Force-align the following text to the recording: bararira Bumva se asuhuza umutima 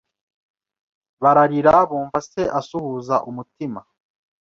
bararira 1.21 1.73
Bumva 1.89 2.17
se 2.29 2.41
asuhuza 2.59 3.15
umutima 3.29 3.79